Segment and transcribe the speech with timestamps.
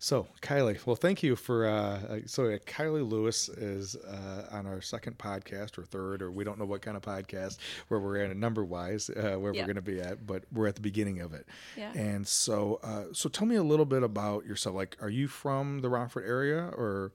[0.00, 1.66] So, Kylie, well, thank you for.
[1.66, 6.44] Uh, so, uh, Kylie Lewis is uh, on our second podcast or third, or we
[6.44, 9.62] don't know what kind of podcast where we're at a number wise, uh, where Yeah.
[9.62, 11.48] we're going to be at, but we're at the beginning of it.
[11.76, 11.90] Yeah.
[11.94, 14.76] And so, uh, so tell me a little bit about yourself.
[14.76, 17.10] Like, are you from the Rockford area, or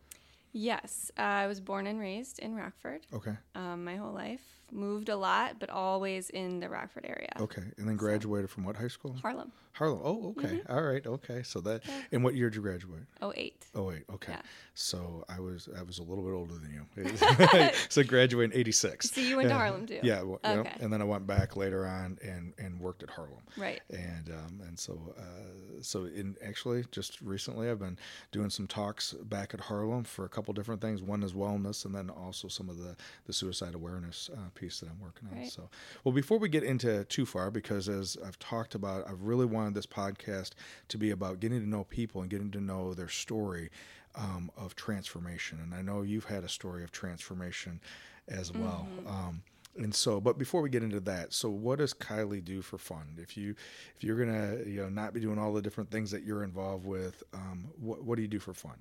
[0.52, 4.42] Yes, uh, I was born and raised in Rockford okay, um, my whole life.
[4.74, 7.30] Moved a lot, but always in the Rockford area.
[7.40, 9.16] okay, and then graduated from what high school?
[9.22, 10.02] Harlem, Harlem.
[10.04, 10.72] Oh, okay, Mm-hmm.
[10.72, 11.44] all right, okay.
[11.44, 13.04] So that, and what year did you graduate?
[13.22, 13.66] 08.
[13.76, 14.34] Oh wait, okay.
[14.34, 14.42] Yeah.
[14.76, 17.70] So I was I was a little bit older than you.
[17.90, 19.12] so graduated in '86.
[19.12, 20.00] So you went to Harlem too?
[20.02, 20.74] Yeah, well, you know, Okay.
[20.80, 23.44] and then I went back later on and and worked at Harlem.
[23.56, 23.82] Right.
[23.92, 28.00] And um, and so uh, so in actually just recently I've been
[28.32, 31.04] doing some talks back at Harlem for a couple different things.
[31.04, 32.96] One is wellness, and then also some of the
[33.28, 35.40] the suicide awareness uh, piece that I'm working on.
[35.40, 35.52] Right.
[35.52, 35.70] So
[36.04, 39.74] well, before we get into too far, because as I've talked about, I've really wanted
[39.74, 40.52] this podcast
[40.90, 43.70] to be about getting to know people and getting to know their story
[44.16, 45.60] um, of transformation.
[45.62, 47.82] And I know you've had a story of transformation
[48.28, 48.88] as well.
[49.08, 49.44] Um,
[49.76, 53.18] and so, but before we get into that, so what does Kylie do for fun?
[53.18, 53.56] If you
[53.96, 56.86] if you're gonna you know not be doing all the different things that you're involved
[56.86, 58.78] with, um, what what do you do for fun?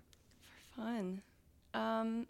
[0.75, 1.23] For fun.
[1.75, 2.27] Um,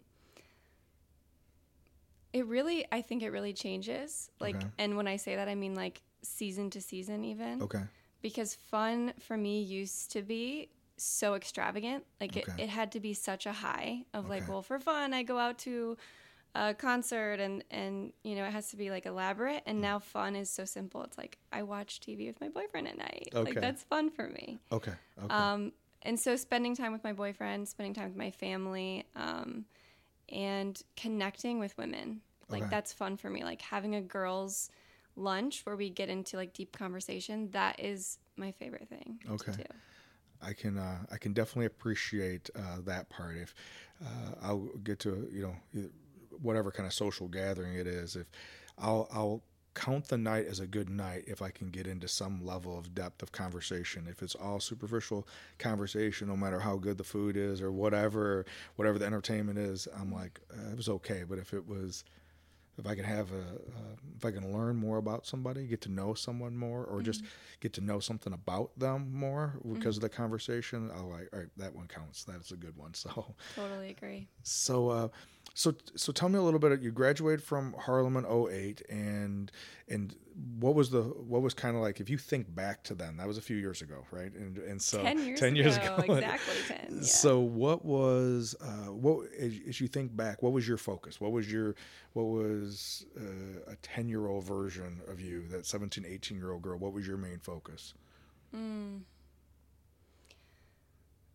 [2.33, 4.29] it really, I think it really changes.
[4.39, 4.67] Like, Okay.
[4.79, 7.61] and when I say that, I mean like season to season, even.
[7.61, 7.83] Okay.
[8.21, 12.05] Because fun for me used to be so extravagant.
[12.19, 12.41] Like, Okay.
[12.57, 15.37] it, it had to be such a high of like, well, for fun, I go
[15.37, 15.97] out to
[16.55, 20.35] a concert and and you know it has to be like elaborate and now fun
[20.35, 23.41] is so simple it's like i watch tv with my boyfriend at night Okay.
[23.53, 24.91] like that's fun for me Okay.
[25.17, 25.33] Okay.
[25.33, 25.71] um,
[26.03, 29.65] and so spending time with my boyfriend, spending time with my family, um,
[30.29, 32.21] and connecting with women.
[32.49, 32.71] Like Okay.
[32.71, 33.43] that's fun for me.
[33.43, 34.69] Like having a girls'
[35.15, 37.49] lunch where we get into like deep conversation.
[37.51, 39.19] That is my favorite thing.
[39.29, 39.63] Okay.
[40.41, 43.37] I can uh, I can definitely appreciate uh, that part.
[43.37, 43.55] If
[44.03, 45.85] uh, I'll get to you know
[46.41, 48.27] whatever kind of social gathering it is, if
[48.77, 52.45] I'll I'll count the night as a good night if I can get into some
[52.45, 54.07] level of depth of conversation.
[54.09, 55.27] If it's all superficial
[55.59, 58.45] conversation, no matter how good the food is or whatever
[58.75, 61.23] whatever the entertainment is, I'm like uh, it was okay.
[61.27, 62.03] But if it was
[62.77, 65.91] if I can have a, uh, if I can learn more about somebody, get to
[65.91, 67.23] know someone more, or just
[67.59, 71.49] get to know something about them more because of the conversation, I'll like, all right,
[71.57, 72.23] that one counts.
[72.23, 72.93] That's a good one.
[73.03, 74.27] So, Totally agree.
[74.43, 75.07] so, uh,
[75.53, 76.81] so, so tell me a little bit.
[76.81, 79.51] You graduated from Harlem in 08 and
[79.87, 80.15] and
[80.59, 83.27] what was the what was kind of like if you think back to then that
[83.27, 84.33] was a few years ago, right?
[84.33, 86.87] And and so ten years 10 ago, years ago, exactly ten.
[86.89, 87.01] Yeah.
[87.01, 90.41] so what was uh, what as, you think back?
[90.41, 91.21] What was your focus?
[91.21, 91.75] What was your
[92.13, 95.47] what was uh, a ten year old version of you?
[95.49, 96.79] That 17, 18 year old girl.
[96.79, 97.93] What was your main focus?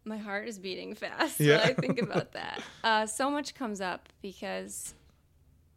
[0.08, 1.58] My heart is beating fast Yeah.
[1.58, 2.62] when I think about that.
[2.82, 4.94] Uh, so much comes up because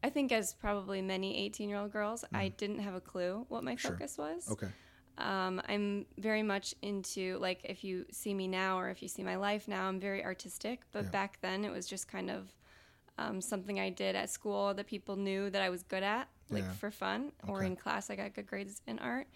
[0.04, 3.64] I think, as probably many 18 year old girls, I didn't have a clue what
[3.64, 3.80] my Mm.
[3.80, 3.92] Sure.
[3.92, 4.50] focus was.
[4.50, 4.70] Okay.
[5.18, 9.22] Um, I'm very much into, like, if you see me now or if you see
[9.24, 10.82] my life now, I'm very artistic.
[10.92, 11.10] But Yeah.
[11.12, 12.56] back then, it was just kind of
[13.18, 16.64] um, something I did at school that people knew that I was good at, like
[16.64, 16.72] Yeah.
[16.72, 19.28] for fun, or in class, I got good grades in art.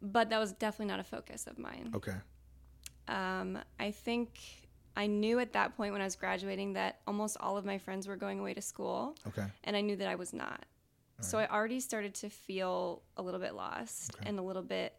[0.00, 1.90] But that was definitely not a focus of mine.
[1.94, 2.14] Okay.
[3.08, 4.38] Um, I think
[4.96, 8.08] I knew at that point when I was graduating that almost all of my friends
[8.08, 9.44] were going away to school, Okay.
[9.64, 10.64] and I knew that I was not.
[11.20, 14.28] So I already started to feel a little bit lost Okay.
[14.28, 14.94] and a little bit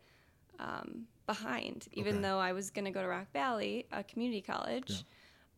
[0.58, 1.88] um, behind.
[1.94, 2.24] Even Okay.
[2.24, 4.98] though I was going to go to Rock Valley, a community college, Yeah.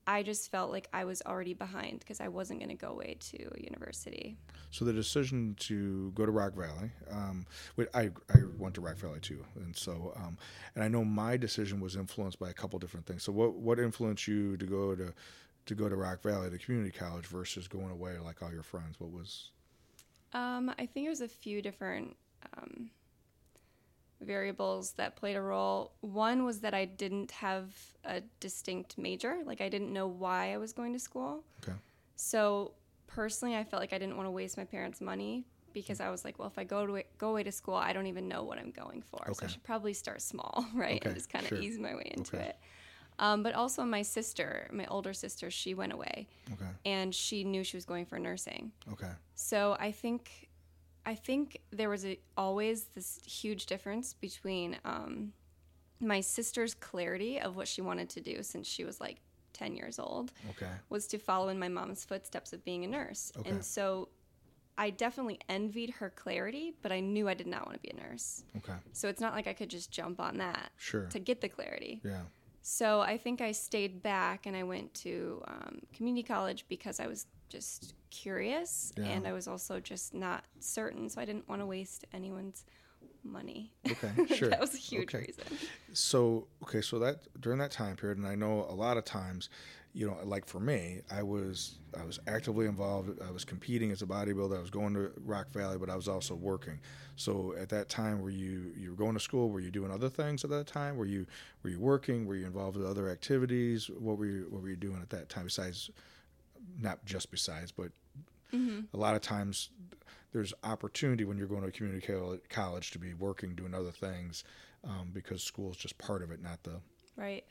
[0.10, 3.18] I just felt like I was already behind because I wasn't going to go away
[3.20, 4.38] to university.
[4.72, 7.46] So the decision to go to Rock Valley, um,
[7.94, 10.36] I I went to Rock Valley too, and so um,
[10.74, 13.22] and I know my decision was influenced by a couple different things.
[13.22, 15.14] So what what influenced you to go to
[15.68, 19.00] to go to Rock Valley, the community college, versus going away like all your friends?
[19.00, 19.52] What was
[20.34, 22.16] Um, I think it was a few different
[22.58, 22.90] um,
[24.22, 25.94] variables that played a role.
[26.02, 27.74] One was that I didn't have
[28.04, 31.44] a distinct major, like I didn't know why I was going to school.
[31.64, 31.78] okay?
[32.16, 32.74] So
[33.08, 36.26] personally, I felt like I didn't want to waste my parents' money because I was
[36.26, 38.58] like, well, if I go to go away to school, I don't even know what
[38.58, 39.22] I'm going for.
[39.24, 39.34] Okay.
[39.34, 41.60] So I should probably start small, right, Okay, and just kind of sure.
[41.60, 42.48] ease my way into Okay.
[42.48, 42.58] it.
[43.20, 46.70] Um, but also, my sister, my older sister, she went away, Okay.
[46.86, 48.72] and she knew she was going for nursing.
[48.94, 49.12] Okay.
[49.36, 50.49] So I think,
[51.06, 55.34] I think there was a, always this huge difference between um,
[56.00, 59.18] my sister's clarity of what she wanted to do since she was like
[59.54, 60.72] ten years old Okay.
[60.90, 63.50] was to follow in my mom's footsteps of being a nurse, Okay.
[63.50, 64.10] and so
[64.78, 68.02] I definitely envied her clarity, but I knew I did not want to be a
[68.02, 68.44] nurse.
[68.58, 68.78] Okay.
[68.94, 71.06] So it's not like I could just jump on that Sure.
[71.08, 72.00] to get the clarity.
[72.06, 72.22] Yeah.
[72.62, 77.08] So I think I stayed back and I went to um, community college because I
[77.08, 79.06] was just curious Yeah.
[79.06, 81.10] and I was also just not certain.
[81.10, 82.66] So I didn't want to waste anyone's
[83.24, 83.74] money.
[83.92, 84.50] Okay, sure.
[84.50, 85.26] that was a huge Okay.
[85.28, 85.44] reason.
[85.94, 89.50] So okay, so that during that time period, and I know a lot of times,
[89.94, 93.20] you know, like for me, I was I was actively involved.
[93.28, 94.56] I was competing as a bodybuilder.
[94.56, 96.80] I was going to Rock Valley, but I was also working.
[97.16, 99.50] So at that time, were you you were going to school?
[99.50, 100.96] Were you doing other things at that time?
[100.96, 101.26] Were you
[101.64, 102.26] were you working?
[102.26, 103.90] Were you involved with other activities?
[103.90, 105.90] What were you what were you doing at that time besides,
[106.78, 107.92] not just besides, but
[108.52, 109.70] a lot of times
[110.32, 112.06] there's opportunity when you're going to a community
[112.50, 114.44] college to be working, doing other things,
[114.84, 116.80] um, because school is just part of it, not the.
[117.16, 117.46] Right.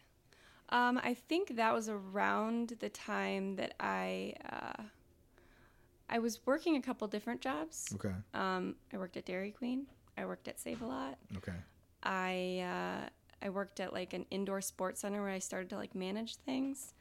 [0.70, 4.82] Um, I think that was around the time that I uh,
[6.10, 7.94] I was working a couple different jobs.
[7.94, 8.14] Okay.
[8.34, 9.86] Um, I worked at Dairy Queen.
[10.16, 11.18] I worked at Save a Lot.
[11.36, 11.56] Okay.
[12.02, 12.64] I
[13.04, 13.08] uh,
[13.42, 16.92] I worked at like an indoor sports center where I started to like manage things.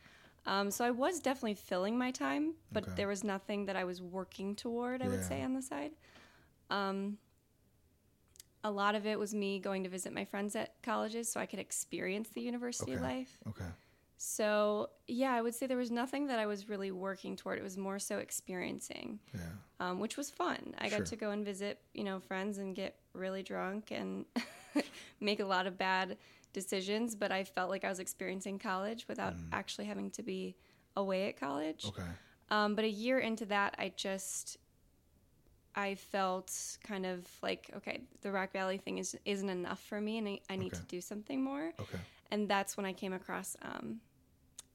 [0.48, 2.94] Um, so I was definitely filling my time, but Okay.
[2.96, 5.02] there was nothing that I was working toward.
[5.02, 5.92] I would say on the side.
[6.70, 7.18] Um,
[8.64, 11.46] a lot of it was me going to visit my friends at colleges so I
[11.46, 13.02] could experience the university Okay.
[13.04, 13.38] life.
[13.48, 13.66] Okay.
[14.18, 17.60] So yeah, I would say there was nothing that I was really working toward.
[17.60, 19.42] It was more so experiencing, Yeah.
[19.80, 20.74] um, which was fun.
[20.80, 24.26] I got to go and visit, you know, friends and get really drunk and
[25.20, 26.18] make a lot of bad
[26.58, 27.16] decisions.
[27.16, 30.56] But I felt like I was experiencing college without actually having to be
[30.96, 31.84] away at college.
[31.84, 31.90] Mm.
[31.90, 32.12] Okay.
[32.50, 34.58] Um, but a year into that, I just
[35.76, 36.52] I felt
[36.84, 40.40] kind of like okay, the Rock Valley thing is isn't enough for me, and I,
[40.50, 41.72] I need to do something more.
[41.80, 42.00] Okay.
[42.32, 44.02] And that's when I came across um,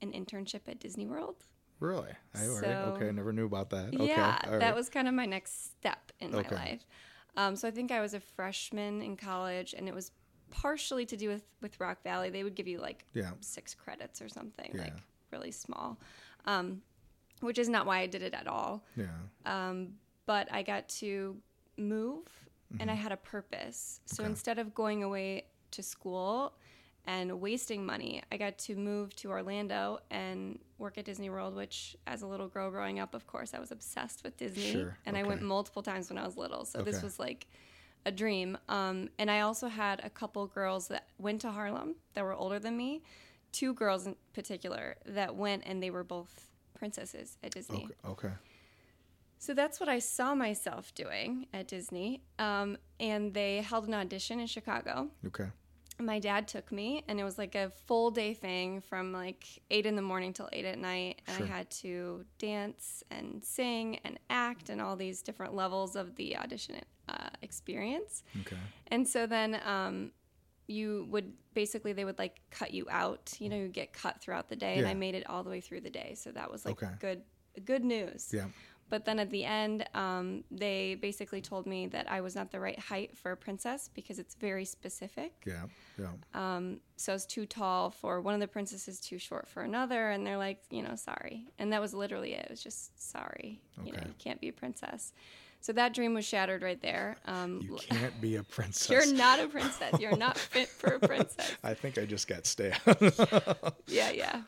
[0.00, 1.37] an internship at Disney World.
[1.81, 2.12] Really?
[2.34, 2.38] I.
[2.38, 3.08] So- Okay.
[3.08, 3.88] I never knew about that.
[3.94, 4.06] Okay.
[4.06, 4.61] yeah, right.
[4.61, 6.55] that was kind of my next step in Okay.
[6.55, 6.87] my life.
[7.37, 10.12] Um, so I think I was a freshman in college, and it was
[10.52, 12.31] partially to do with with Rock Valley.
[12.31, 13.32] They would give you like Yeah.
[13.40, 14.82] six credits or something, Yeah.
[14.82, 14.96] like
[15.32, 15.99] really small,
[16.44, 16.82] um,
[17.40, 18.84] which is not why I did it at all.
[18.96, 19.06] Yeah.
[19.46, 19.94] Um,
[20.26, 21.37] but I got to
[21.76, 22.26] move,
[22.78, 24.00] and I had a purpose.
[24.06, 24.22] So Mm-hmm.
[24.22, 24.31] Okay.
[24.31, 26.52] instead of going away to school
[27.06, 31.96] and wasting money, I got to move to Orlando and work at Disney World, which,
[32.06, 34.72] as a little girl growing up, of course, I was obsessed with Disney.
[34.72, 36.64] Sure, And I went multiple times when I was little.
[36.64, 37.46] So this was like
[38.04, 38.58] a dream.
[38.69, 42.58] Um, and I also had a couple girls that went to Harlem that were older
[42.58, 43.02] than me,
[43.52, 47.88] two girls in particular that went and they were both princesses at Disney.
[48.04, 48.26] Okay.
[48.28, 48.34] Okay.
[49.38, 52.22] So that's what I saw myself doing at Disney.
[52.38, 55.08] Um, and they held an audition in Chicago.
[55.26, 55.48] Okay.
[56.04, 59.87] My dad took me, and it was like a full day thing from like eight
[59.87, 61.22] in the morning till eight at night.
[61.26, 61.46] And Sure.
[61.46, 66.37] I had to dance and sing and act and all these different levels of the
[66.37, 66.76] audition
[67.08, 68.22] uh, experience.
[68.40, 68.56] Okay.
[68.88, 70.12] And so then um,
[70.66, 73.34] you would basically, they would like cut you out.
[73.38, 74.78] You know, you get cut throughout the day.
[74.78, 76.14] And I made it all the way through the day.
[76.16, 76.93] So that was like Okay.
[76.98, 77.22] good,
[77.64, 78.31] good news.
[78.32, 78.46] Yeah.
[78.92, 82.60] But then at the end, um, they basically told me that I was not the
[82.60, 85.32] right height for a princess because it's very specific.
[85.46, 85.62] Yeah.
[85.98, 86.08] Yeah.
[86.34, 90.10] Um, so I was too tall for one of the princesses, too short for another,
[90.10, 91.46] and they're like, you know, sorry.
[91.58, 92.44] And that was literally it.
[92.44, 93.62] It was just sorry.
[93.82, 94.08] You know, Okay.
[94.08, 95.14] you can't be a princess.
[95.62, 97.16] So that dream was shattered right there.
[97.24, 98.90] Um, You can't be a princess.
[98.90, 99.98] you're not a princess.
[100.00, 101.50] You're not fit for a princess.
[101.64, 102.78] I think I just got stabbed.
[103.86, 104.43] yeah, yeah.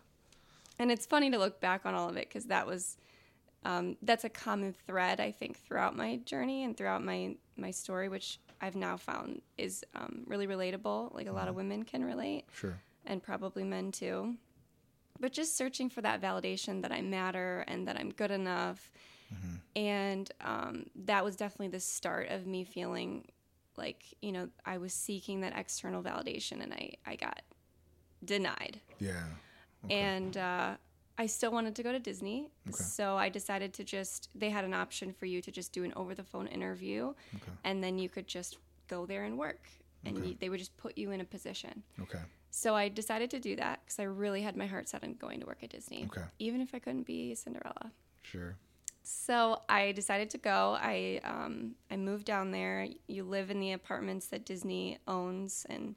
[0.78, 2.98] And it's funny to look back on all of it because that was
[3.64, 8.08] um, that's a common thread I think throughout my journey and throughout my my story,
[8.08, 11.14] which I've now found is um, really relatable.
[11.14, 12.80] Like a lot of women can relate, sure.
[13.06, 14.34] and probably men too.
[15.20, 18.90] But just searching for that validation that I matter and that I'm good enough,
[19.76, 23.26] and um, that was definitely the start of me feeling
[23.76, 27.42] like you know I was seeking that external validation, and I I got
[28.24, 29.24] denied Yeah.
[29.84, 29.94] Okay.
[29.94, 30.74] and uh,
[31.16, 32.48] I still wanted to go to Disney.
[32.68, 32.72] Okay.
[32.76, 35.92] So I decided to just, they had an option for you to just do an
[35.96, 37.52] over the phone interview, Okay.
[37.64, 39.68] and then you could just go there and work.
[40.04, 40.28] And Okay.
[40.28, 41.82] you, they would just put you in a position.
[42.02, 42.18] Okay.
[42.50, 45.40] So I decided to do that because I really had my heart set on going
[45.40, 46.22] to work at Disney, Okay.
[46.38, 47.90] even if I couldn't be Cinderella.
[48.22, 48.56] Sure.
[49.02, 50.76] So I decided to go.
[50.80, 52.86] I um, I moved down there.
[53.06, 55.94] You live in the apartments that Disney owns, and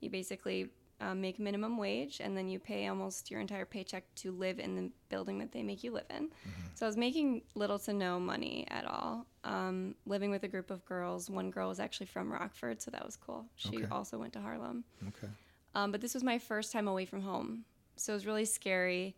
[0.00, 0.68] you basically
[1.00, 4.74] uh, make minimum wage, and then you pay almost your entire paycheck to live in
[4.76, 6.28] the building that they make you live in.
[6.74, 9.26] So I was making little to no money at all.
[9.44, 11.30] Um, living with a group of girls.
[11.30, 13.46] One girl was actually from Rockford, so that was cool.
[13.56, 13.86] She Okay.
[13.90, 14.84] also went to Harlem.
[15.08, 15.28] Okay.
[15.74, 17.64] Um, but this was my first time away from home.
[17.96, 19.16] So it was really scary,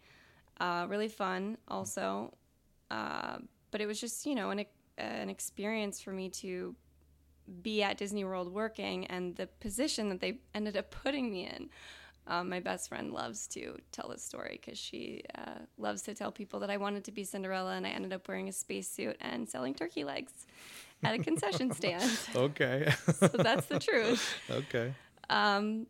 [0.59, 2.35] uh, really fun also.
[2.91, 3.39] Uh,
[3.71, 4.65] but it was just, you know, an,
[4.99, 6.75] an experience for me to
[7.63, 11.71] be at Disney World working and the position that they ended up putting me in.
[12.27, 16.31] Um, my best friend loves to tell this story because she uh, loves to tell
[16.31, 19.49] people that I wanted to be Cinderella and I ended up wearing a spacesuit and
[19.49, 20.33] selling turkey legs
[21.03, 22.19] at a concession stand.
[22.37, 22.93] Okay.
[23.15, 24.35] so that's the truth.
[24.51, 24.95] okay.
[25.29, 25.87] Um,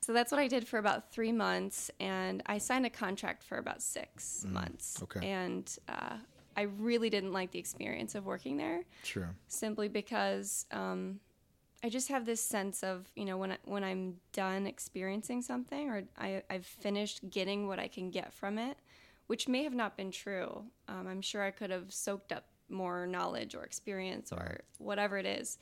[0.00, 3.58] so that's what I did for about three months, and I signed a contract for
[3.58, 5.02] about six months.
[5.02, 5.28] okay.
[5.28, 6.16] And uh,
[6.58, 9.32] I really didn't like the experience of working there, Sure.
[9.46, 11.20] simply because um,
[11.84, 15.88] I just have this sense of you know when I, when I'm done experiencing something
[15.88, 18.76] or I, I've finished getting what I can get from it,
[19.28, 20.64] which may have not been true.
[20.88, 25.26] Um, I'm sure I could have soaked up more knowledge or experience or whatever it
[25.26, 25.58] is.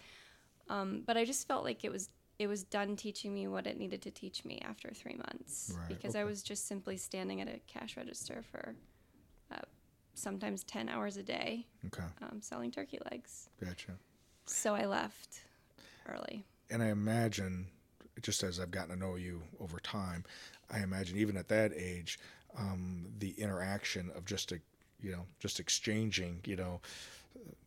[0.71, 3.79] Um, but I just felt like it was it was done teaching me what it
[3.79, 7.49] needed to teach me after three months Right, because I was just simply standing at
[7.49, 8.75] a cash register for
[9.53, 9.61] uh,
[10.17, 12.03] sometimes ten hours a day Okay.
[12.23, 13.49] um, selling turkey legs.
[13.65, 13.93] Gotcha.
[14.47, 15.43] So I left
[16.09, 16.45] early.
[16.71, 17.67] and I imagine,
[18.23, 20.25] just as I've gotten to know you over time,
[20.71, 22.19] I imagine even at that age,
[22.59, 24.59] um, the interaction of just a,
[25.01, 26.81] you know, just exchanging, you know,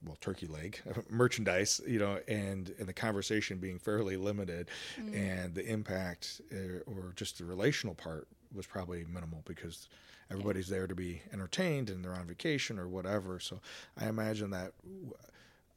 [0.05, 0.79] well, turkey leg
[1.09, 4.67] merchandise, you know, and and the conversation being fairly limited,
[5.13, 9.87] and the impact uh, or just the relational part was probably minimal because
[10.31, 13.39] everybody's there to be entertained and they're on vacation or whatever.
[13.39, 13.59] So
[13.97, 14.73] I imagine that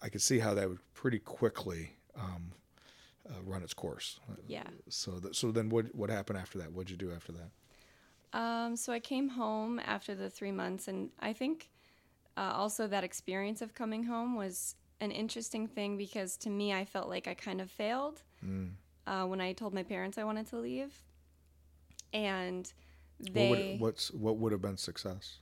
[0.03, 2.53] I could see how that would pretty quickly um,
[3.29, 4.19] uh, run its course.
[4.47, 4.65] Yeah.
[4.89, 6.73] So that, so then what what happened after that?
[6.73, 8.39] What'd you do after that?
[8.39, 11.71] Um, so I came home after the three months, and I think
[12.37, 16.85] uh, also that experience of coming home was an interesting thing because to me, I
[16.85, 18.23] felt like I kind of failed
[19.07, 20.95] uh, when I told my parents I wanted to leave,
[22.13, 22.73] and
[23.33, 25.39] What would what's what would have been success?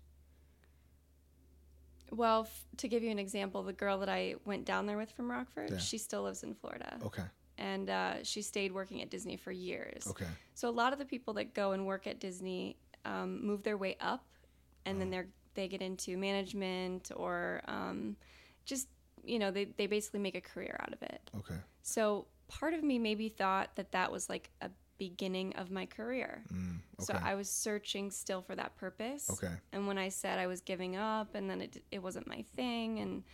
[2.12, 5.12] well f- to give you an example, the girl that I went down there with
[5.12, 5.78] from Rockford, Yeah.
[5.78, 7.22] she still lives in Florida, Okay.
[7.58, 10.06] and uh, she stayed working at Disney for years.
[10.08, 10.26] Okay.
[10.54, 13.76] So a lot of the people that go and work at Disney um, move their
[13.76, 14.24] way up,
[14.84, 18.16] and then they're they get into management or um,
[18.64, 18.88] just
[19.24, 21.30] you know they they basically make a career out of it.
[21.38, 21.58] Okay.
[21.82, 24.70] So part of me maybe thought that that was like a
[25.00, 26.44] beginning of my career.
[27.00, 27.24] So okay.
[27.30, 29.28] I was searching still for that purpose.
[29.30, 29.54] Okay.
[29.72, 33.00] And when I said I was giving up, and then it it wasn't my thing,
[33.00, 33.24] and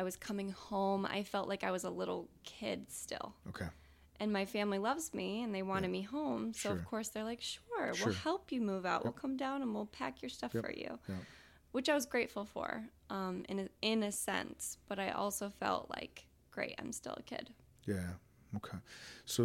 [0.00, 3.68] I was coming home, I felt like I was a little kid still Okay.
[4.20, 6.52] and my family loves me and they wanted me home.
[6.52, 6.72] So Sure.
[6.78, 8.06] of course they're like, "Sure, Sure.
[8.06, 9.02] we'll help you move out.
[9.04, 11.22] We'll come down and we'll pack your stuff for you," Yep.
[11.72, 12.68] which I was grateful for,
[13.10, 14.78] um, in a, in a sense.
[14.88, 16.14] But I also felt like,
[16.56, 17.52] "Great, I'm still a kid."
[17.86, 18.10] Yeah.
[18.58, 18.78] Okay.
[19.24, 19.42] So,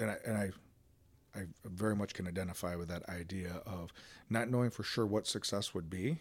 [0.00, 0.46] and I and I,
[1.36, 3.92] I very much can identify with that idea of
[4.30, 6.18] not knowing for sure what success would be,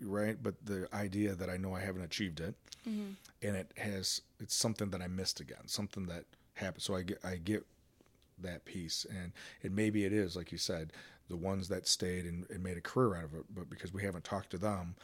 [0.00, 0.36] right?
[0.42, 2.54] But the idea that I know I haven't achieved it,
[2.88, 3.12] mm-hmm.
[3.42, 6.82] and it has it's something that I missed again, something that happened.
[6.82, 7.64] So I get I get
[8.38, 9.32] that piece, and
[9.62, 10.92] and maybe it is like you said,
[11.28, 14.02] the ones that stayed and, and made a career out of it, but because we
[14.02, 14.96] haven't talked to them,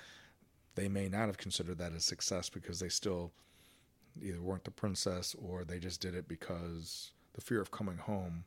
[0.74, 3.32] they may not have considered that a success because they still
[4.22, 8.44] either weren't the princess or they just did it because the fear of coming home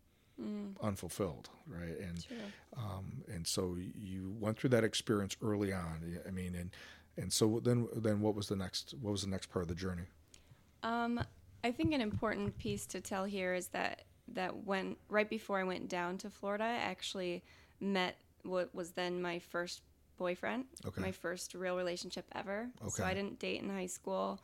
[0.81, 2.25] unfulfilled right and
[2.77, 6.71] um, and so you went through that experience early on i mean and
[7.17, 9.75] and so then then what was the next what was the next part of the
[9.75, 10.03] journey
[10.83, 11.19] Um,
[11.63, 15.63] I think an important piece to tell here is that that when right before I
[15.63, 17.43] went down to Florida, I actually
[17.79, 19.81] met what was then my first
[20.17, 21.01] boyfriend, Okay.
[21.01, 22.69] my first real relationship ever.
[22.89, 24.39] So I didn't date in high school.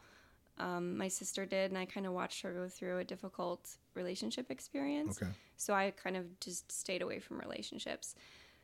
[0.62, 4.52] Um, my sister did, and I kind of watched her go through a difficult relationship
[4.52, 5.20] experience.
[5.22, 5.32] Okay.
[5.58, 8.16] So I kind of just stayed away from relationships.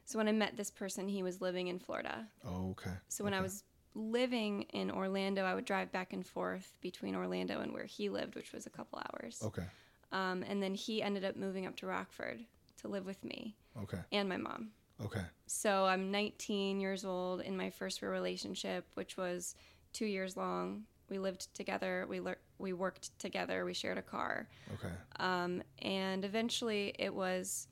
[0.06, 2.28] So when I met this person, he was living in Florida.
[2.46, 3.64] oh okay So when I was
[3.96, 8.36] living in Orlando, I would drive back and forth between Orlando and where he lived,
[8.36, 9.42] which was a couple hours.
[9.44, 9.66] okay
[10.12, 12.40] Um, and then he ended up moving up to Rockford
[12.82, 14.70] to live with me okay and my mom.
[15.04, 19.56] okay So I'm 19 years old in my first real relationship, which was
[19.94, 20.84] two years long.
[21.10, 22.06] We lived together.
[22.10, 23.66] We lear- we worked together.
[23.66, 24.48] We shared a car.
[24.74, 27.68] okay Um, and eventually it was,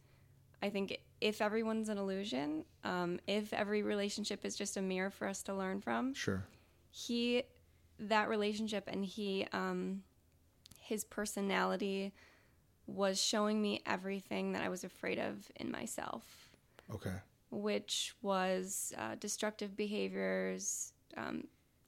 [0.62, 5.28] I think, if everyone's an illusion, um, if every relationship is just a mirror for
[5.28, 6.46] us to learn from, sure
[6.92, 7.44] he
[8.00, 10.02] that relationship and he um
[10.80, 12.14] his personality
[12.88, 16.50] was showing me everything that I was afraid of in myself,
[16.94, 17.16] okay
[17.52, 21.46] which was uh, destructive behaviors, um,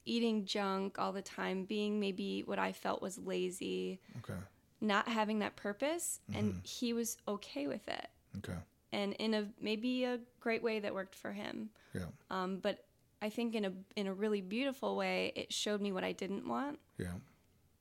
[0.08, 4.40] eating junk all the time, being maybe what I felt was lazy, okay.
[4.82, 8.58] not having that purpose, and he was okay with it, okay.
[8.92, 11.70] And in a maybe a great way that worked for him.
[11.94, 12.06] yeah.
[12.32, 12.86] Um, but
[13.22, 16.48] I think in a in a really beautiful way, it showed me what I didn't
[16.48, 17.14] want, yeah.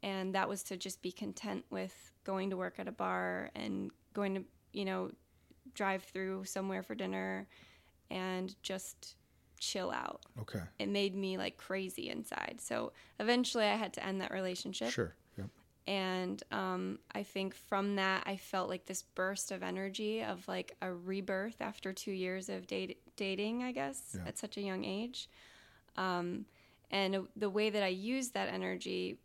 [0.03, 3.91] And that was to just be content with going to work at a bar and
[4.13, 5.11] going to you know
[5.75, 7.47] drive through somewhere for dinner
[8.11, 9.17] and just
[9.59, 10.23] chill out.
[10.41, 10.61] Okay.
[10.79, 12.59] It made me like crazy inside.
[12.61, 14.91] So eventually I had to end that relationship.
[14.91, 15.15] Sure.
[15.39, 15.47] Yep.
[15.87, 20.77] And um, I think from that, I felt like this burst of energy of like
[20.83, 24.27] a rebirth after two years of date- dating, I guess, Yeah.
[24.29, 25.29] at such a young age.
[25.97, 26.45] Um,
[26.91, 29.19] and the way that I used that energy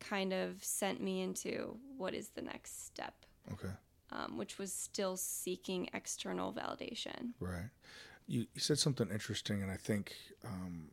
[0.00, 3.14] kind of sent me into what is the next step,
[3.52, 3.72] Okay.
[4.12, 7.32] um, which was still seeking external validation.
[7.40, 7.68] Right.
[8.28, 10.90] You, you said something interesting, and I think, um,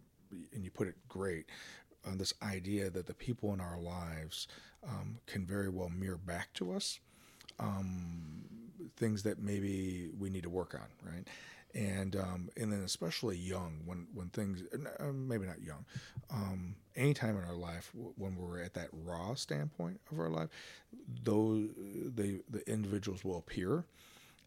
[0.54, 1.46] and you put it great,
[2.08, 4.48] on this idea that the people in our lives
[4.88, 7.00] um, can very well mirror back to us
[7.60, 8.44] um,
[8.98, 11.28] things that maybe we need to work on, right?
[11.74, 15.86] And um, and then especially young when when things uh, maybe not young,
[16.32, 20.50] um, anytime in our life when we're at that raw standpoint of our life,
[21.24, 21.68] those
[22.16, 23.84] the the individuals will appear,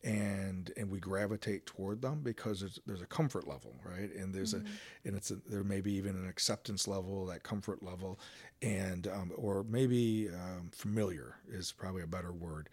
[0.04, 4.14] and and we gravitate toward them because there's, there's a comfort level right?
[4.14, 4.62] And there's a
[5.04, 8.18] and it's a, there may be even an acceptance level that comfort level.
[8.62, 12.68] And um, or maybe um, familiar is probably a better word.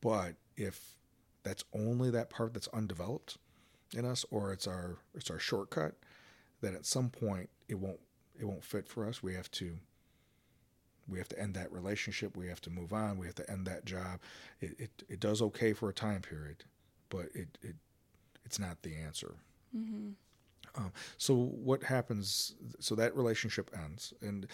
[0.00, 0.94] But if
[1.42, 3.38] that's only that part that's undeveloped
[3.96, 5.94] in us or it's our it's our shortcut
[6.60, 8.00] then at some point it won't
[8.38, 9.22] it won't fit for us.
[9.22, 9.76] We have to
[11.10, 13.66] we have to end that relationship we have to move on we have to end
[13.66, 14.20] that job.
[14.60, 16.64] It, it, it does okay for a time period
[17.08, 17.76] but it, it
[18.44, 19.34] it's not the answer.
[20.76, 24.46] Um, so what happens so that relationship ends and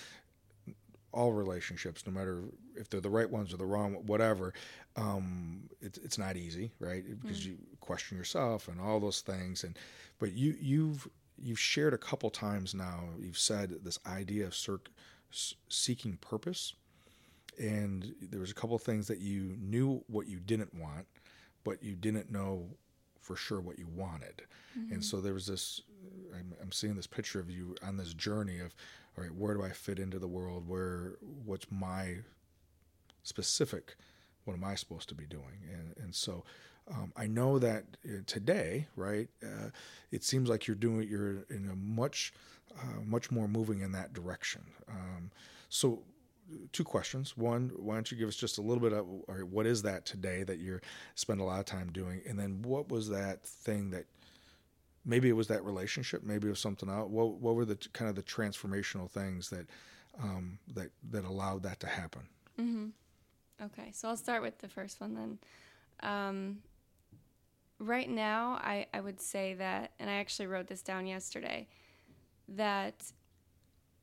[1.13, 2.43] all relationships no matter
[2.75, 4.53] if they're the right ones or the wrong whatever
[4.97, 7.05] um, it, it's not easy right?
[7.23, 9.79] Because you question yourself and all those things and
[10.19, 11.09] but you you've
[11.39, 14.91] you've shared a couple times now you've said this idea of circ-
[15.31, 16.75] seeking purpose.
[17.59, 21.07] And there was a couple of things that you knew what you didn't want
[21.67, 22.65] but you didn't know
[23.21, 24.43] for sure what you wanted.
[24.93, 25.81] And so there was this
[26.33, 28.73] I'm, I'm seeing this picture of you on this journey of
[29.19, 30.69] all right where do i fit into the world?
[30.69, 32.19] Where what's my
[33.25, 33.97] specific
[34.45, 35.59] what am i supposed to be doing?
[35.73, 36.45] And, and so
[36.89, 39.71] um, i know that uh, today right uh,
[40.13, 42.33] it seems like you're doing you're in a much
[42.79, 45.31] uh, much more moving in that direction um,
[45.69, 46.03] so
[46.73, 47.37] two questions.
[47.37, 49.07] One, why don't you give us just a little bit of
[49.51, 50.81] what is that today that you
[51.15, 54.05] spend a lot of time doing, and then what was that thing that
[55.05, 57.11] maybe it was that relationship, maybe it was something else.
[57.11, 59.67] What what were the kind of the transformational things that
[60.23, 62.23] um, that that allowed that to happen?
[63.63, 65.39] Okay, so I'll start with the first one then.
[66.03, 66.59] Um,
[67.79, 71.67] right now, I, I would say that, and I actually wrote this down yesterday,
[72.49, 73.13] that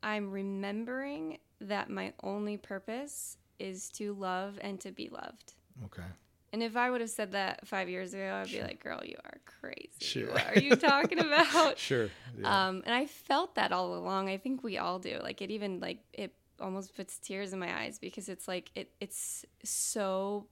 [0.02, 5.54] I'm remembering that my only purpose is to love and to be loved.
[5.86, 6.04] Okay.
[6.52, 9.16] And if I would have said that five years ago, I'd be like, girl, you
[9.26, 9.90] are crazy.
[10.00, 10.32] Sure.
[10.32, 11.80] What are you talking about?
[11.80, 12.10] Sure.
[12.44, 14.30] Um, and I felt that all along.
[14.30, 15.20] I think we all do.
[15.24, 18.92] Like it even like it almost puts tears in my eyes because it's like it
[19.02, 20.46] it's so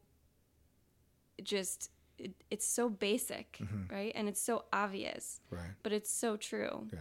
[1.43, 3.60] just it, it's so basic,
[3.91, 4.12] right?
[4.15, 5.71] And it's so obvious, right.
[5.84, 6.88] but it's so true.
[6.91, 6.99] Yeah.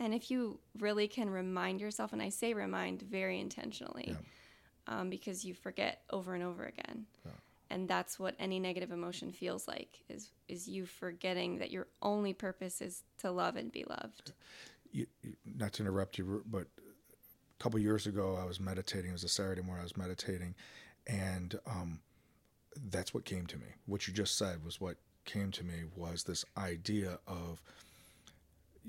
[0.00, 4.16] And if you really can remind yourself, and I say remind very intentionally,
[4.86, 7.06] um, because you forget over and over again.
[7.70, 12.32] And that's what any negative emotion feels like is is you forgetting that your only
[12.32, 14.32] purpose is to love and be loved.
[14.90, 19.10] you, you- not to interrupt you, but a couple years ago, I was meditating.
[19.10, 19.82] It was a Saturday morning.
[19.82, 20.54] I was meditating,
[21.06, 22.00] and um,
[22.90, 23.66] that's what came to me.
[23.84, 27.60] What you just said was what came to me was this idea of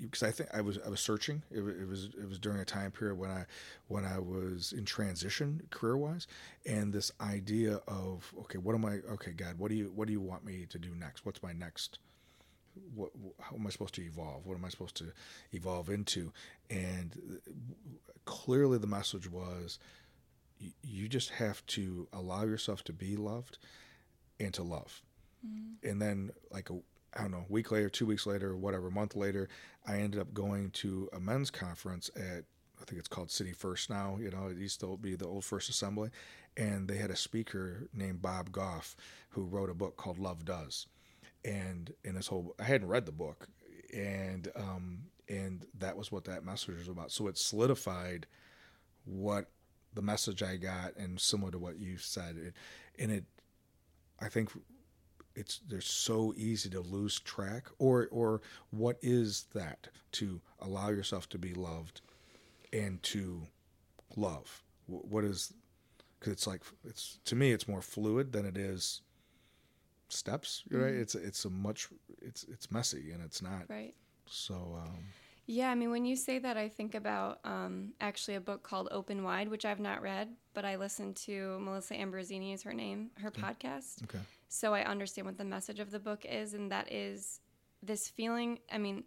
[0.00, 1.42] because I think I was I was searching.
[1.50, 3.44] It, it was it was during a time period when I
[3.88, 6.26] when I was in transition career wise,
[6.66, 9.00] and this idea of okay, what am I?
[9.12, 11.26] Okay, God, what do you what do you want me to do next?
[11.26, 11.98] What's my next?
[12.94, 13.10] What
[13.40, 14.46] how am I supposed to evolve?
[14.46, 15.12] What am I supposed to
[15.52, 16.32] evolve into?
[16.70, 17.40] And
[18.24, 19.78] clearly, the message was
[20.82, 23.58] you just have to allow yourself to be loved
[24.38, 25.02] and to love.
[25.46, 25.88] Mm-hmm.
[25.88, 26.78] And then, like a
[27.14, 29.48] I don't know, week later, two weeks later, whatever, month later,
[29.86, 32.44] I ended up going to a men's conference at
[32.80, 34.16] I think it's called City First now.
[34.20, 36.10] You know, it used to be the old First Assembly,
[36.56, 38.96] and they had a speaker named Bob Goff
[39.30, 40.86] who wrote a book called Love Does,
[41.44, 43.48] and in this whole I hadn't read the book,
[43.94, 47.12] and um, and that was what that message was about.
[47.12, 48.26] So it solidified
[49.04, 49.50] what
[49.94, 52.54] the message I got, and similar to what you said, it,
[52.98, 53.24] and it,
[54.20, 54.50] I think
[55.40, 61.28] it's they're so easy to lose track or or what is that to allow yourself
[61.30, 62.00] to be loved
[62.72, 63.42] and to
[64.16, 65.52] love what is
[66.18, 69.02] because it's like it's to me it's more fluid than it is
[70.08, 70.92] steps, right?
[71.02, 71.88] It's it's a much
[72.20, 73.94] it's it's messy and it's not Right.
[74.26, 74.54] so.
[74.84, 75.04] Um,
[75.46, 78.88] Yeah, I mean, when you say that, I think about um, actually a book called
[78.90, 83.10] Open Wide, which I've not read, but I listened to Melissa Ambrosini is her name,
[83.22, 84.02] her podcast.
[84.04, 84.18] okay.
[84.52, 87.40] So I understand what the message of the book is, and that is
[87.84, 88.58] this feeling.
[88.70, 89.04] I mean,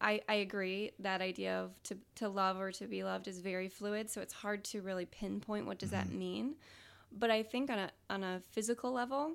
[0.00, 3.68] I, I agree that idea of to, to love or to be loved is very
[3.68, 6.18] fluid, so it's hard to really pinpoint what does that mm-hmm.
[6.18, 6.54] mean.
[7.12, 9.34] But I think on a on a physical level,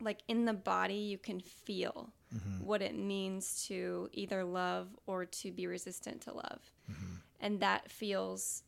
[0.00, 2.64] like in the body, you can feel mm-hmm.
[2.64, 7.14] what it means to either love or to be resistant to love, mm-hmm.
[7.40, 8.62] and that feels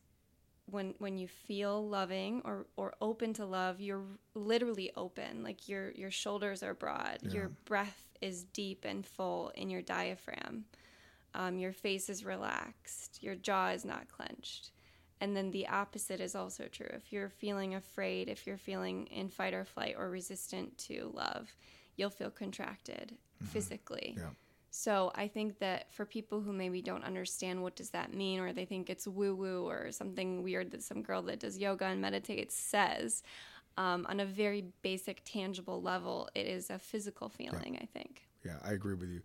[0.70, 4.04] when when you feel loving or or open to love you're
[4.35, 9.70] literally open like your your shoulders are broad your breath is deep and full in
[9.70, 10.64] your diaphragm.
[11.35, 14.70] Um, your face is relaxed your jaw is not clenched.
[15.20, 16.90] And then the opposite is also true.
[16.90, 21.54] If you're feeling afraid if you're feeling in fight or flight or resistant to love
[21.96, 23.16] you'll feel contracted
[23.52, 24.14] physically.
[24.16, 24.31] Yeah.
[24.70, 28.52] So I think that for people who maybe don't understand what does that mean, or
[28.52, 32.00] they think it's woo woo or something weird that some girl that does yoga and
[32.00, 33.22] meditates says,
[33.78, 37.78] um, on a very basic, tangible level, it is a physical feeling.
[37.81, 38.28] I think.
[38.44, 39.20] Yeah, I agree with you.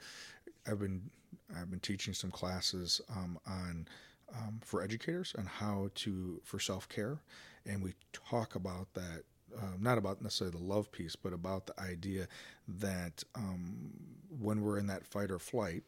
[0.68, 1.10] I've been
[1.58, 3.88] I've been teaching some classes um, on
[4.36, 7.20] um, for educators on how to for self care,
[7.66, 9.24] and we talk about that.
[9.62, 12.28] Um, not about necessarily the love piece, but about the idea
[12.68, 13.92] that um,
[14.40, 15.84] when we're in that fight or flight,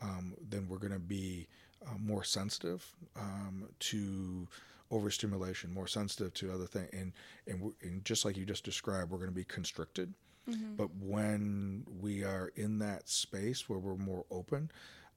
[0.00, 1.46] um, then we're going to be
[1.86, 2.84] uh, more sensitive
[3.16, 4.48] um, to
[4.90, 7.12] overstimulation, more sensitive to other things, and
[7.46, 10.14] and, and just like you just described, we're going to be constricted.
[10.76, 14.70] But when we are in that space where we're more open,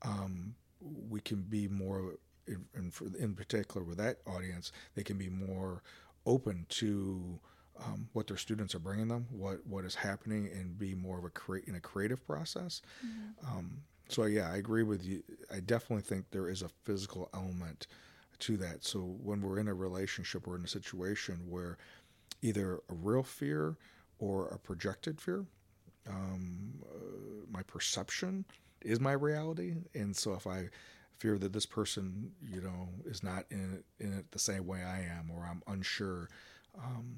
[0.04, 0.54] um,
[1.10, 5.82] we can be more, in, in, in particular with that audience, they can be more
[6.26, 7.40] open to
[7.84, 11.26] um, what their students are bringing them, what what is happening, and be more of
[11.26, 12.82] a create in a creative process.
[13.48, 15.24] Um, so yeah, I agree with you.
[15.52, 17.88] I definitely think there is a physical element
[18.40, 18.84] to that.
[18.84, 21.78] So when we're in a relationship or in a situation where
[22.42, 23.78] either a real fear
[24.20, 25.46] or a projected fear,
[26.08, 28.46] um, uh, my perception
[28.82, 30.70] is my reality, and so if I
[31.20, 34.84] fear that this person, you know, is not in it, in it the same way
[34.84, 36.30] I am, or I'm unsure,
[36.78, 37.16] um,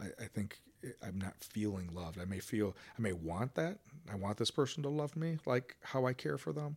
[0.00, 0.60] I, I think
[1.02, 2.20] I'm not feeling loved.
[2.20, 3.78] I may feel, I may want that.
[4.10, 6.76] I want this person to love me like how I care for them,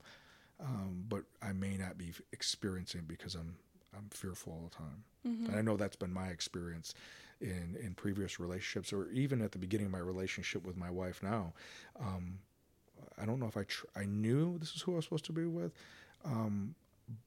[0.59, 3.55] um, but I may not be experiencing because I'm
[3.95, 5.03] I'm fearful all the time.
[5.49, 6.93] And I know that's been my experience
[7.41, 11.21] in in previous relationships, or even at the beginning of my relationship with my wife
[11.21, 11.53] now.
[11.99, 12.39] Um,
[13.21, 15.33] I don't know if I tr- I knew this is who I was supposed to
[15.33, 15.73] be with,
[16.25, 16.73] um,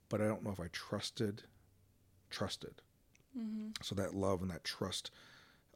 [0.09, 1.42] but I don't know if I trusted
[2.30, 2.83] trusted.
[3.83, 5.11] So that love and that trust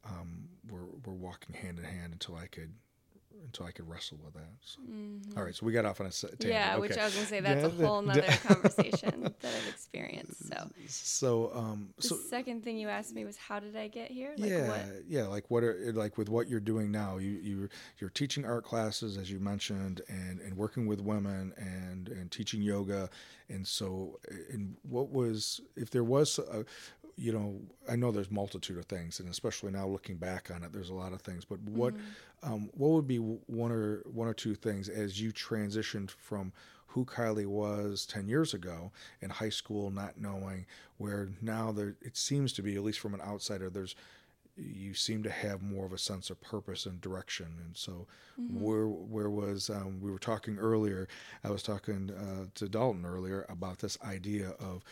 [0.08, 2.72] um, we were we were walking hand in hand until I could
[3.44, 4.50] until I could wrestle with that.
[4.62, 4.80] So.
[5.36, 6.44] All right, so we got off on a tangent.
[6.44, 10.48] Yeah, which I was gonna say that's a whole the- nother conversation that I've experienced.
[10.48, 14.10] So So um, the so second thing you asked me was how did I get
[14.10, 14.34] here?
[14.36, 17.18] Like yeah, what yeah, like what are like with what you're doing now?
[17.18, 17.68] You you
[17.98, 22.60] you're teaching art classes as you mentioned, and and working with women and and teaching
[22.60, 23.08] yoga,
[23.48, 24.18] and so
[24.50, 26.64] and what was if there was a,
[27.18, 30.72] you know I know there's multitude of things, and especially now looking back on it,
[30.72, 31.44] there's a lot of things.
[31.44, 31.94] But what
[32.42, 36.52] um, what would be one or one or two things as you transitioned from
[36.88, 42.16] who Kylie was 10 years ago in high school, not knowing where now there, it
[42.16, 43.94] seems to be, at least from an outsider, there's,
[44.56, 47.46] you seem to have more of a sense of purpose and direction.
[47.64, 48.06] And so
[48.58, 51.08] where, where was, um, we were talking earlier,
[51.44, 54.82] I was talking uh, to Dalton earlier about this idea of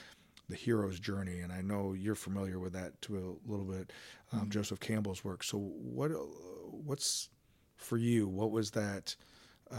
[0.49, 1.41] the hero's journey.
[1.41, 3.93] And I know you're familiar with that to a little bit,
[4.33, 5.43] um, Joseph Campbell's work.
[5.43, 6.11] So what,
[6.71, 7.31] what's
[7.77, 9.17] for you, what was that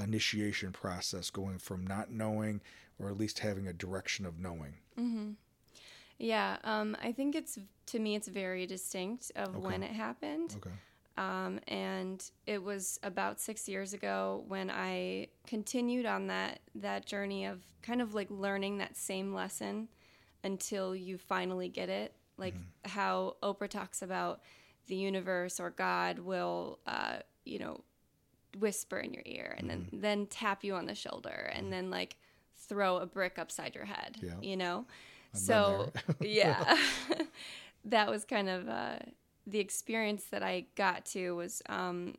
[0.03, 2.61] initiation process going from not knowing
[2.99, 4.75] or at least having a direction of knowing?
[6.17, 10.55] Yeah, um, I think it's to me it's very distinct of when it happened.
[10.57, 10.75] Okay.
[11.17, 17.45] Um, and it was about six years ago when I continued on that that journey
[17.45, 19.87] of kind of like learning that same lesson
[20.43, 22.13] until you finally get it.
[22.37, 22.53] Like
[22.85, 24.41] how Oprah talks about
[24.87, 27.81] the universe or God will, uh, you know,
[28.59, 32.17] whisper in your ear and then then tap you on the shoulder and then like
[32.55, 34.17] throw a brick upside your head.
[34.21, 34.31] Yeah.
[34.41, 34.85] You know,
[35.31, 36.77] been so yeah,
[37.85, 38.99] that was kind of uh,
[39.45, 42.15] the experience that I got to was um,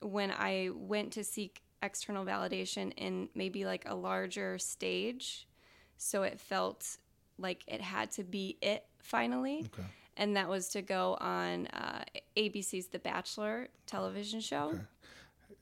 [0.00, 5.46] when I went to seek external validation in maybe like a larger stage,
[5.96, 6.98] so it felt
[7.38, 9.68] like it had to be it finally.
[9.72, 9.86] Okay.
[10.16, 12.02] And that was to go on uh,
[12.36, 14.78] ABC's The Bachelor television show.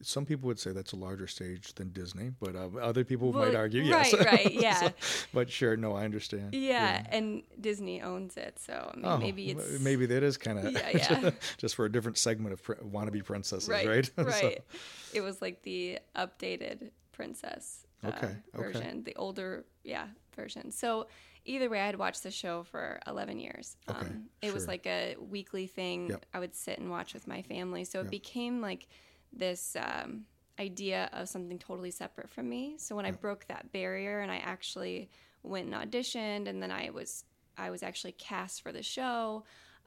[0.02, 3.44] some people would say that's a larger stage than Disney, but uh, other people Well,
[3.46, 4.14] might argue right, yes.
[4.14, 4.80] right, right, yeah.
[4.80, 4.92] So-
[5.34, 6.54] but sure, no, I understand.
[6.54, 10.58] Yeah, and Disney owns it, so I mean, Oh, maybe it's maybe that is kind
[10.58, 11.30] of Yeah, yeah.
[11.58, 13.86] just for a different segment of pr- wannabe princesses, right?
[14.16, 14.54] right, So-
[15.12, 18.62] It was like the updated princess uh, Okay, okay.
[18.72, 20.70] version, the older, yeah, version.
[20.72, 21.06] So
[21.46, 23.76] either way, I had watched the show for 11 years.
[23.88, 26.10] Um, Okay, it was like a weekly thing.
[26.10, 26.26] Yep.
[26.34, 27.84] I would sit and watch with my family.
[27.84, 28.10] So it Yep.
[28.10, 28.86] became like
[29.32, 30.24] this um,
[30.58, 32.76] idea of something totally separate from me.
[32.78, 35.10] So when I broke that barrier and I actually
[35.42, 37.24] went and auditioned, and then I was
[37.58, 39.44] I was actually cast for the show.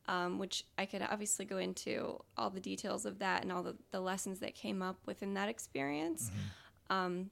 [0.08, 3.76] Um, which I could obviously go into all the details of that and all the,
[3.92, 6.32] the lessons that came up within that experience
[6.90, 7.30] um,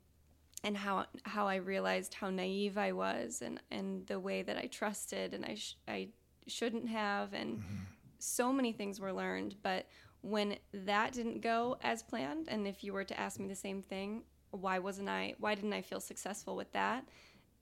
[0.64, 4.68] and how how I realized how naive I was and, and the way that I
[4.68, 6.10] trusted and I sh- I
[6.48, 7.62] shouldn't have and
[8.20, 9.56] so many things were learned.
[9.62, 9.88] But
[10.22, 13.82] when that didn't go as planned and if you were to ask me the same
[13.82, 17.06] thing why wasn't I why didn't I feel successful with that?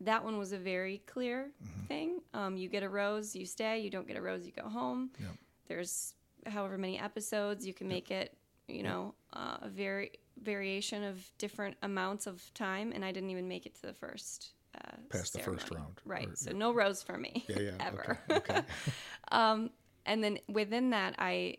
[0.02, 1.52] That one was a very clear
[1.88, 2.20] thing.
[2.34, 3.80] Um, you get a rose you stay.
[3.80, 5.12] You don't get a rose you go home.
[5.20, 5.30] Yep.
[5.68, 6.14] there's
[6.46, 7.66] however many episodes.
[7.66, 12.92] You can make it you know uh, a very variation of different amounts of time
[12.94, 16.28] and i didn't even make it to the first uh, Past the first round, right
[16.28, 17.72] or- so no rose for me Yeah, yeah.
[17.80, 18.38] ever Okay.
[18.54, 18.62] okay.
[19.32, 19.70] um,
[20.06, 21.58] and then within that I,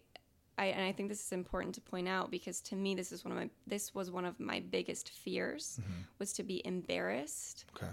[0.58, 3.24] I and i think this is important to point out because to me this is
[3.24, 6.00] one of my this was one of my biggest fears Mm-hmm.
[6.18, 7.92] was to be embarrassed Okay.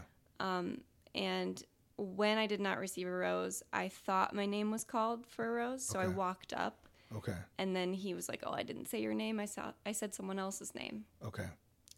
[1.16, 1.64] and
[1.98, 5.52] when i did not receive a rose i thought my name was called for a
[5.52, 6.83] rose so i walked up
[7.16, 7.36] Okay.
[7.58, 10.14] and then he was like oh i didn't say your name i saw i said
[10.14, 11.46] someone else's name Okay.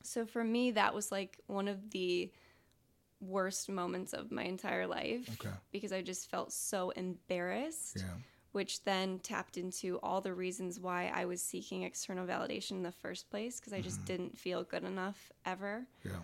[0.04, 2.32] so for me that was like one of the
[3.22, 5.56] worst moments of my entire life Okay.
[5.72, 8.14] because i just felt so embarrassed Yeah.
[8.52, 12.92] which then tapped into all the reasons why i was seeking external validation in the
[12.92, 16.20] first place because i just didn't feel good enough ever Yeah.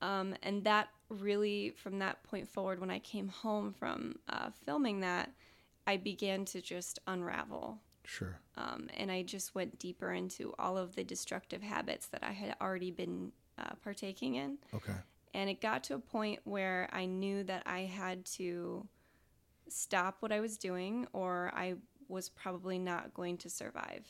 [0.00, 5.00] um, and that really, from that point forward, when I came home from uh, filming
[5.00, 5.30] that,
[5.86, 7.78] I began to just unravel.
[8.06, 8.38] Sure.
[8.56, 12.56] Um, and I just went deeper into all of the destructive habits that I had
[12.60, 14.58] already been uh, partaking in.
[14.72, 14.94] Okay.
[15.34, 18.86] And it got to a point where I knew that I had to
[19.68, 21.74] stop what I was doing, or I
[22.08, 24.06] was probably not going to survive.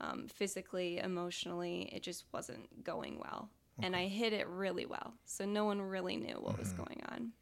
[0.00, 3.50] Um, physically, emotionally, it just wasn't going well.
[3.82, 5.14] And I hid it really well.
[5.24, 7.32] So no one really knew what was going on.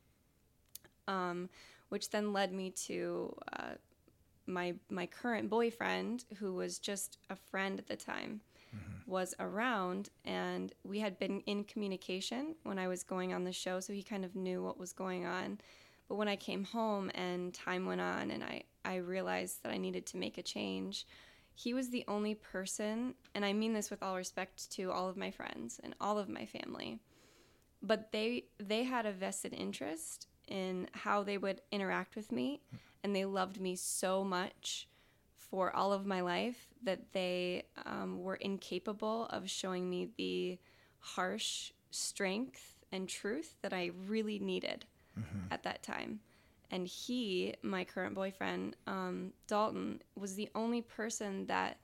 [1.06, 1.48] Um,
[1.88, 3.74] which then led me to uh,
[4.48, 8.40] my my current boyfriend, who was just a friend at the time,
[8.74, 9.10] mm-hmm.
[9.10, 13.80] was around, and we had been in communication when I was going on the show,
[13.80, 15.58] so he kind of knew what was going on.
[16.08, 19.76] But when I came home and time went on, and I I realized that I
[19.76, 21.06] needed to make a change,
[21.54, 25.16] he was the only person, and I mean this with all respect to all of
[25.16, 27.00] my friends and all of my family,
[27.82, 32.76] but they they had a vested interest in how they would interact with me mm-hmm.
[33.02, 34.88] And they loved me so much
[35.34, 40.58] for all of my life that they um, were incapable of showing me the
[41.00, 44.84] harsh strength and truth that I really needed
[45.50, 46.20] at that time.
[46.70, 51.78] And he, my current boyfriend, um, Dalton, was the only person that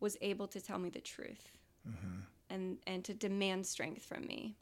[0.00, 1.58] was able to tell me the truth
[2.48, 4.56] and, and to demand strength from me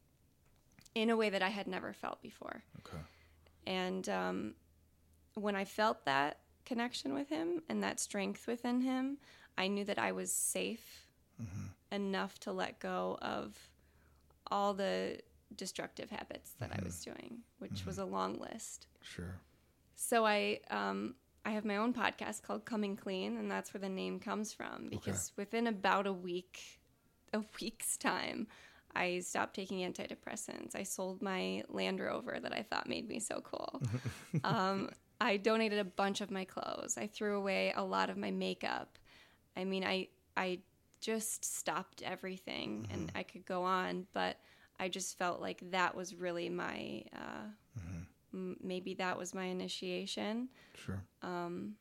[0.95, 2.63] in a way that I had never felt before.
[2.81, 2.99] Okay.
[3.67, 4.55] And um,
[5.39, 9.19] when I felt that connection with him and that strength within him,
[9.57, 11.07] I knew that I was safe
[11.91, 13.57] enough to let go of
[14.51, 15.19] all the
[15.57, 18.87] destructive habits that I was doing, which was a long list.
[19.03, 19.35] Sure.
[19.95, 23.89] So I um, I have my own podcast called Coming Clean, and that's where the
[23.89, 24.89] name comes from.
[24.89, 26.61] Because within about a week,
[27.33, 28.47] a week's time,
[28.95, 30.75] I stopped taking antidepressants.
[30.75, 33.83] I sold my Land Rover that I thought made me so cool.
[34.45, 36.97] um, I donated a bunch of my clothes.
[36.97, 38.99] I threw away a lot of my makeup.
[39.57, 40.61] I mean, I I
[41.01, 44.39] just stopped everything, and I could go on, but
[44.81, 47.05] I just felt like that was really my.
[47.15, 47.47] Uh,
[48.33, 50.49] m- maybe that was my initiation.
[50.75, 51.03] Sure.
[51.23, 51.75] Um,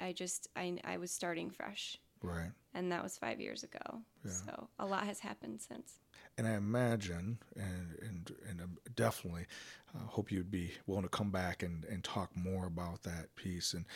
[0.00, 2.50] I just I I was starting fresh, Right.
[2.74, 4.02] and that was five years ago.
[4.24, 6.00] So a lot has happened since.
[6.38, 8.60] And I imagine, and and and
[8.94, 9.46] definitely,
[9.94, 13.72] uh, hope you'd be willing to come back and, and talk more about that piece.
[13.72, 13.86] And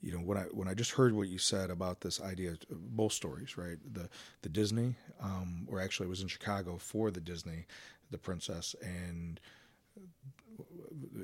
[0.00, 2.96] you know, when I when I just heard what you said about this idea, of
[2.96, 3.76] both stories, right?
[3.92, 4.08] The
[4.40, 7.66] the Disney, um, or actually, it was in Chicago for the Disney,
[8.10, 9.38] the Princess, and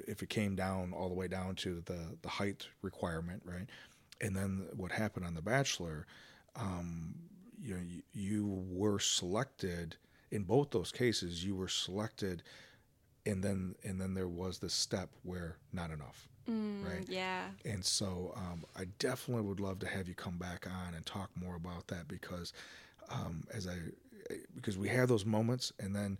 [0.07, 3.67] if it came down all the way down to the the height requirement, right?
[4.21, 6.07] And then what happened on The Bachelor,
[6.55, 7.15] um,
[7.63, 9.97] you know you, you were selected
[10.31, 11.45] in both those cases.
[11.45, 12.43] You were selected,
[13.25, 16.29] and then and then there was this step where not enough.
[16.49, 17.09] Mm, Right.
[17.09, 17.47] Yeah.
[17.65, 21.31] And so um, I definitely would love to have you come back on and talk
[21.35, 22.53] more about that because
[23.11, 23.77] um, as I
[24.55, 26.19] because we have those moments and then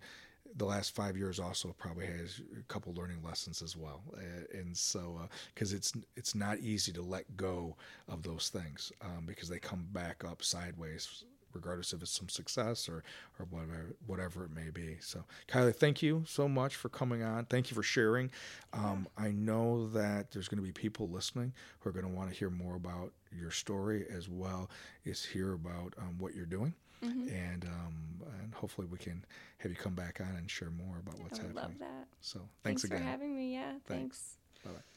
[0.55, 4.75] the last five years also probably has a couple learning lessons as well Uh, and
[4.75, 5.19] so
[5.53, 7.75] because it's it's not easy to let go
[8.07, 11.23] of those things um, because they come back up sideways
[11.57, 13.03] regardless if it's some success or
[13.39, 14.97] or whatever whatever it may be.
[15.01, 17.45] So Kylie, thank you so much for coming on.
[17.45, 18.31] Thank you for sharing.
[18.73, 22.29] Um, I know that there's going to be people listening who are going to want
[22.31, 24.69] to hear more about your story as well
[25.05, 26.73] as hear about um, what you're doing.
[27.01, 29.23] And um, and hopefully we can
[29.59, 31.63] have you come back on and share more about what's I happening.
[31.63, 32.07] love that.
[32.21, 32.97] So Thanks, thanks, again.
[32.99, 33.53] for having me.
[33.53, 33.73] Yeah.
[33.85, 33.85] Thanks.
[33.87, 34.37] thanks.
[34.65, 34.96] Bye bye.